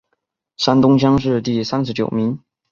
[0.57, 2.39] 山东乡试第三十九名。